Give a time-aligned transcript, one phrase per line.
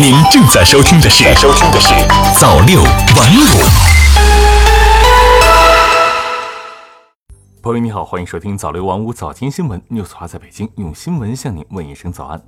[0.00, 1.92] 您正在收听的是《收听的是
[2.40, 3.44] 早六晚五》。
[7.60, 12.42] 朋友你好，欢迎收听早六晚五早间新闻，news 华在北京用新闻向您问一声早安。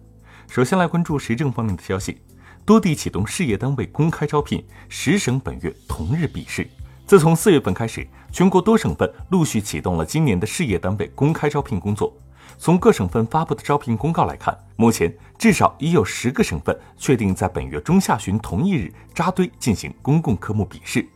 [0.49, 2.23] 首先来关注时政方面的消息，
[2.65, 6.67] 多地启动事业单位公开招聘，十省本月同日笔试。
[7.07, 12.17] 自从四月份开始，全国多省份陆续启动了今年的事业单位公开招聘工作。
[12.59, 21.07] 从各省份发布的招聘公告来看，目前至少已有十个省份确定在本月中下旬同一日扎堆进行公共科目笔试。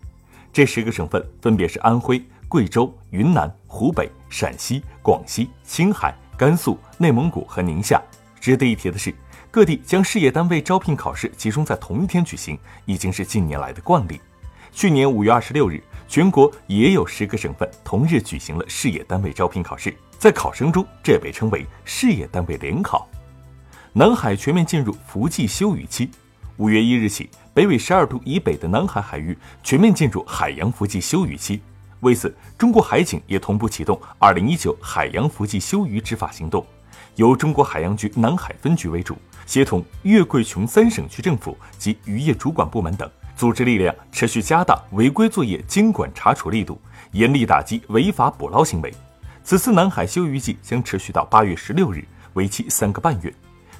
[0.52, 8.02] 这十个省份分别是安徽、贵州、云南、湖北、陕西、广西、青海、甘肃、内蒙古和宁夏。
[8.40, 9.14] 值得一提的是，
[9.50, 14.20] 各地将事业单位招聘考试集中在同一天举行，已经是近年来的惯例。
[14.72, 19.94] 去年五月二十六日，全国也有十个省份同日举行了事业单位招聘考试。
[20.18, 23.08] 在考生中，这被称为事业单位联考。
[23.92, 26.10] 南海全面进入伏季休渔期，
[26.56, 31.60] 五月一日起，北纬十二度以北的南海海域全面进入海洋伏季休渔期。
[32.00, 36.64] 为此，中国海警也同步启动二零一九海洋伏季休渔执法行动，
[37.14, 46.78] 由中国海洋局南海分局为主，协同粤桂琼三省区政府及渔业主管部门等，组织力量持续加大违规作业监管查处力度，
[47.12, 48.92] 严厉打击违法捕捞行为。
[49.46, 53.32] 此次南海休渔季将持续到八月十六日，为期三个半月。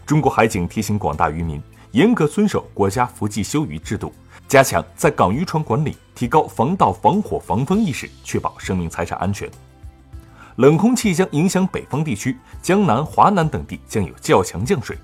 [0.07, 4.15] 中国海警提醒广大渔民，严格遵守国家伏季休渔制度，
[4.47, 9.51] 加强在港渔船管理，提高防盗防火防风意识，确保生命财产安全。
[10.55, 14.97] 冷空气将影响北方地区，江南、华南等地将有较强降水。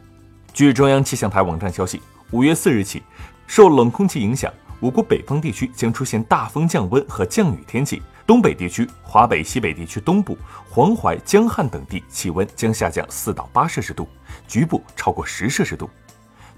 [0.55, 3.03] 据中央气象台网站消息，五月四日起，
[3.49, 8.01] 受冷空气影响，我国北方地区将出现大风降温和降雨天气。
[8.33, 10.39] 东北地区、华北、西北地区东部、
[10.71, 14.09] 黄淮、江汉等地气温将下降四到八摄氏度，
[14.49, 15.91] 局部超过十摄氏度。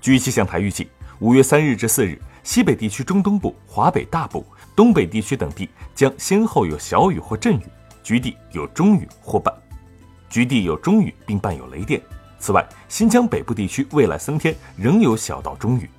[0.00, 7.66] 据气象台预计，五月三日至四日，西北地区中东部、华北大部、东北地区等地将先后有小雨或阵雨，
[8.04, 9.52] 局地有中雨或伴，
[10.30, 12.00] 局地有中雨并伴有雷电。
[12.38, 15.90] 此外，新疆北部地区未来三天仍有小到中雨。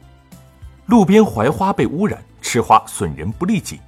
[0.86, 3.82] 路边槐花被污染，吃花损人不利己。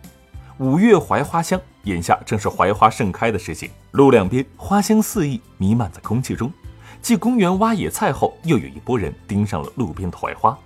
[0.57, 6.51] 五月槐花香，眼下正是槐花盛开的时节，路两边花香四溢，弥漫在空气中。
[7.01, 10.57] 继公园挖野菜后，又有一波人盯上了路边的槐花。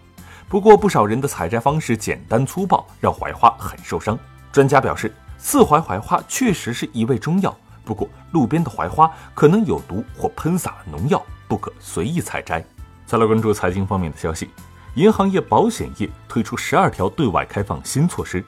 [0.48, 4.18] 不过，不少人的采摘方式简单粗暴，让槐花很受伤。
[4.52, 7.56] 专家表示，刺槐槐花确实是一味中药，
[7.86, 12.64] 不过路边的槐花可能有毒或喷洒了农药，不可随意采摘。
[13.06, 14.50] 再来关注财经方面的消息，
[14.96, 18.44] 银行业、保险业推出十二条对外开放新措施。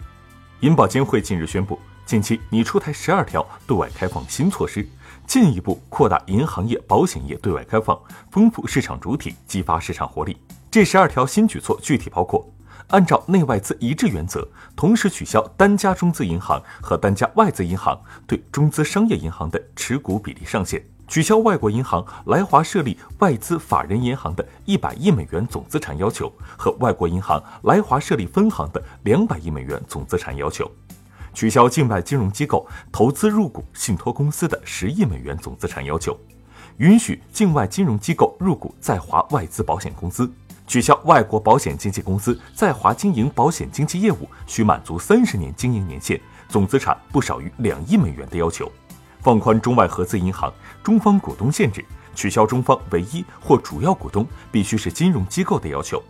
[0.62, 4.88] 银保监会近日宣布，近期拟出台十二条对外开放新措施，
[5.26, 8.00] 进一步扩大银行业、保险业对外开放，
[8.32, 10.38] 丰富市场主体，激发市场活力。
[10.70, 12.46] 这十二条新举措具体包括：
[12.88, 20.84] 按照内外资一致原则，同时取消单家中资银行和单家外资银行对中资商业银行的持股比例上限。
[21.06, 30.66] 取消外国银行来华设立外资法人银行的一百亿美元总资产要求和外国银行来华设立分行的两百亿美元总资产要求；
[31.34, 36.14] 取消境外金融机构投资入股信托公司的十亿美元总资产要求；
[36.78, 40.26] 允许境外金融机构入股在华外资保险公司；
[40.68, 48.72] 取消外国保险经纪公司在华经营保险经纪业务需满足三十年经营年限、总资产不少于两亿美元的要求。
[49.20, 51.84] 放宽中外合资银行中方股东限制，
[52.14, 56.04] 取消中方唯一或主要股东必须是金融机构的要求，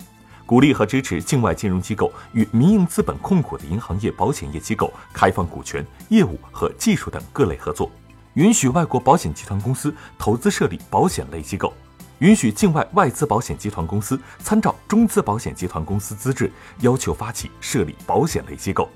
[0.46, 7.90] 鼓励和支持境外金融机构与民营资本控股的银行业、保险业机构开放股权、业务和技术等各类合作，
[8.34, 11.74] 允许外国保险集团公司投资设立保险类机构，
[12.20, 18.90] 允许境外外资保险集团公司参照中资保险集团公司资质要求发起设立保险类机构，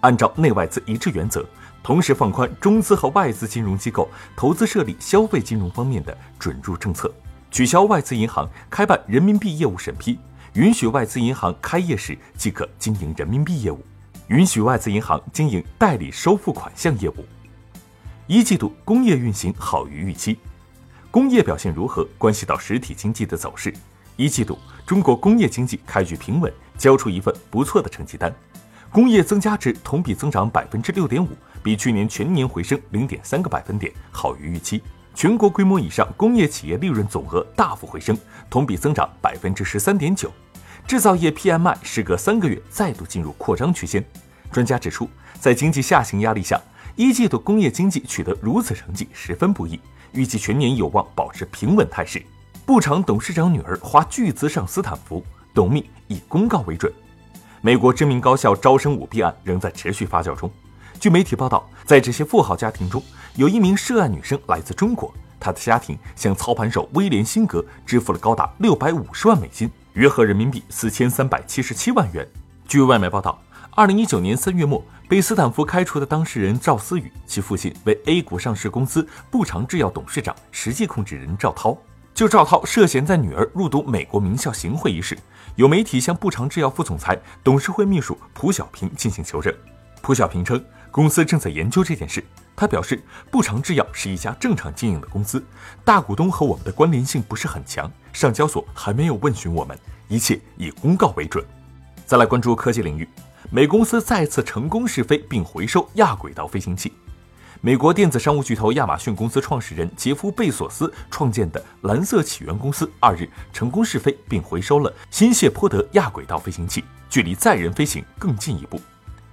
[0.00, 1.44] 按照内外资一致原则。
[1.80, 7.10] 同时放宽中资和外资金融机构投资设立消费金融方面的准入政策，
[7.52, 10.18] 取消外资银行开办人民币业务审批，
[10.54, 13.84] 允许外资银行开业时即可经营人民币业务，
[14.28, 17.24] 允许外资银行经营代理收付款项业务。
[18.26, 20.38] 一季度工业运行好于预期，
[21.10, 23.72] 工业表现如何关系到实体经济的走势。
[24.16, 28.34] 一季度中国工业经济开局平稳，交出一份不错的成绩单，
[28.90, 31.28] 工业增加值同比增长百分之六点五。
[31.62, 34.82] 比去年全年回升零点三个百分点，好于预期。
[35.18, 38.16] 全国规模以上工业企业利润总额大幅回升，
[38.48, 40.30] 同比增长百分之十三点九。
[40.86, 44.04] 制造业 PMI 时隔三个月再度进入扩张区间。
[44.52, 45.10] 专家指出，
[45.40, 46.62] 在经济下行压力下，
[46.94, 49.80] 一季度工业经济取得如此成绩十分不易，
[50.12, 52.24] 预计全年有望保持平稳态势。
[52.64, 56.92] 步场董事长女儿花巨资上斯坦福，董秘以公告为准。
[57.60, 60.48] 美国知名高校招生舞弊案仍在持续发酵中。
[61.00, 63.00] 据媒体报道，在这些富豪家庭中，
[63.34, 72.26] 有一名涉案女生来自中国，她的家庭向操盘手威廉辛格支付了高达六百五十万美金，约合人民币四千三百七十七万元。
[72.66, 73.40] 据外媒报道，
[73.70, 81.76] 二零一九年三月末，被斯坦福开除的当事人赵思雨，其父亲为 A 股上市公司步长制药董事长、实际控制人赵涛。
[82.12, 85.16] 就赵涛涉嫌在女儿入读美国名校行贿一事，
[85.54, 89.54] 有媒体向步长制药副总裁、董事会秘书蒲小平进行求证。
[90.02, 92.24] 蒲小平称，公司正在研究这件事。
[92.56, 93.00] 他表示，
[93.30, 95.40] 步长制药是一家正常经营的公司，
[95.84, 101.44] 大股东和我们的关联性不是很强，上交所还没有问询我们，一切以公告为准。
[102.04, 103.08] 再来关注科技领域，
[103.48, 106.92] 美公司再次成功试飞并回收亚轨道飞行器。
[107.60, 118.80] 美国电子商务巨头亚马逊公司创始人杰夫·贝索斯创建的蓝色起源公司二日成功试飞并回收了新谢泼德亚轨道飞行器，距离载人飞行更进一步。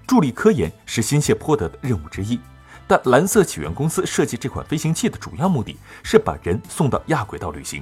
[0.07, 2.39] 助力科研是新谢泼德的任务之一，
[2.87, 7.81] 但蓝色起源公司设计这款飞行器的主要目的是把人送到亚轨道旅行。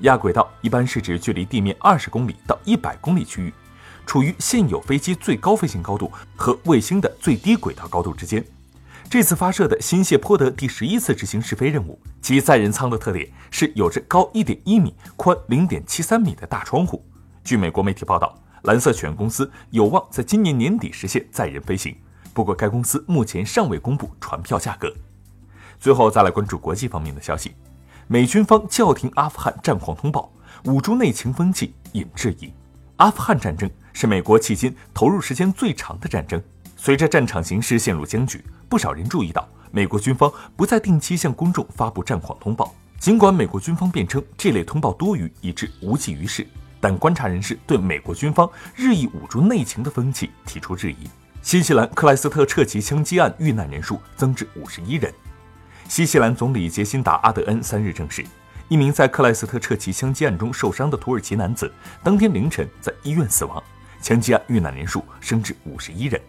[0.00, 3.52] 亚轨道一般是指距离地面二十公里到一百公里区域，
[4.06, 8.44] 处于现有飞机最高飞行高度和卫星的最低轨道高度之间。
[9.08, 17.04] 这次发射的新谢泼德第十一次执行试飞任务，其载人舱的特点是有着高一点一米、宽零点七三米的大窗户。
[17.42, 18.36] 据美国媒体报道，
[18.66, 21.96] 蓝色起源公司有望在今年年底实现载人飞行，
[22.34, 24.92] 不过该公司目前尚未公布船票价格。
[25.78, 27.54] 最后再来关注国际方面的消息，
[28.08, 30.32] 美军方叫停阿富汗战况通报，
[30.64, 32.52] 捂住内情风气引质疑。
[32.96, 36.42] 阿富汗战争是美国迄今投入时间最长的战争，
[36.76, 38.44] 随着战场形势陷入僵局。
[38.68, 42.74] 不少人注意到，美国军方不再定期向公众发布战况通报。
[42.98, 46.44] 尽管美国军方辩称这类通报多余以致无济于事，
[46.86, 50.98] 但观察人士对美国军方日益捂住内情的风气提出质疑。
[51.42, 55.12] 新西兰克莱斯特撤旗枪击案遇难人数增至五十一人。
[55.88, 58.24] 新西兰总理杰辛达·阿德恩三日证实，
[58.68, 61.72] 一名在克莱斯特撤旗枪击案中受伤的土耳其男子
[62.04, 63.60] 当天凌晨在医院死亡，
[64.00, 66.20] 枪击案遇难人数升至五十一人。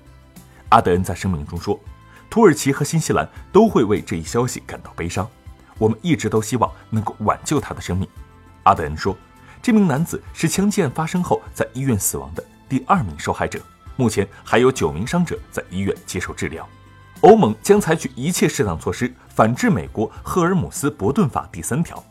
[0.69, 1.79] 阿德恩在声明中说。
[2.31, 5.29] 土耳其和新西兰都会为这一消息感到悲伤。
[5.77, 8.09] 我们一直都希望能够挽救他的生命，
[8.63, 9.15] 阿德恩说。
[9.61, 13.59] 这名男子是枪击案发生后在医院死亡的第二名受害者。
[13.95, 16.67] 目前还有九名伤者在医院接受治疗。
[17.21, 22.03] 欧盟将采取一切适当措施反制美国赫尔姆斯伯顿法第三条。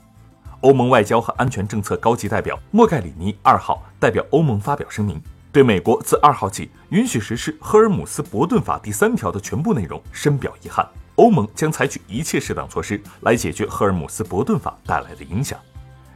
[0.63, 5.23] 欧盟外交和安全政策高级代表莫盖里尼二号代表欧盟发表声明。
[5.53, 10.87] 对美国自二号起允许实施赫尔姆斯伯顿法第三条的全部内容深表遗憾。
[11.15, 15.59] 欧盟将采取一切适当措施来解决赫尔姆斯伯顿法带来的影响。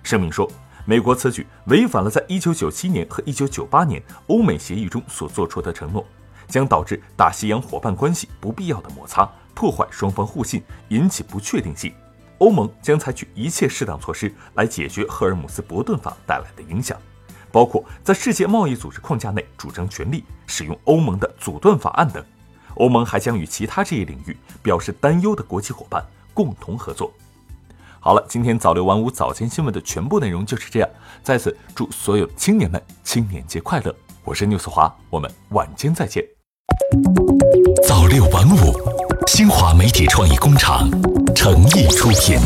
[0.02, 0.50] 声明说，
[0.84, 6.04] 美国此举违反了在一九九七年和一九九八年欧美协议中所做出的承诺，
[6.48, 11.92] 将导致大西洋伙伴关系不必要的摩擦，破坏双方互信，引起不确定性。
[12.38, 16.96] 欧盟将采取一切适当措施来解决赫尔姆斯伯顿法带来的影响。
[17.52, 22.24] 包括在世界贸易组织框架内主张权利、使用欧盟的阻断法案等。
[22.76, 27.12] 欧盟还将与其他这一领域表示担忧的国际伙伴共同合作。
[28.02, 30.88] 好了，今天早六晚五早间新闻的全部内容就是这样。
[31.22, 33.94] 在此祝所有青年们青年节快乐！
[34.24, 36.24] 我是纽斯华，我们晚间再见。
[37.86, 38.72] 早六晚五，
[39.26, 40.88] 新华媒体创意工厂
[41.34, 42.38] 诚意出品。